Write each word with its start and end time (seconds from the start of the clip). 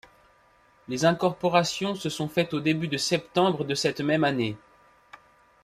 Les 0.87 1.05
incorporations 1.05 1.93
se 1.93 2.09
sont 2.09 2.27
faites 2.27 2.55
au 2.55 2.59
début 2.59 2.87
de 2.87 2.97
septembre 2.97 3.65
de 3.65 3.75
cette 3.75 4.01
même 4.01 4.23
année. 4.23 4.57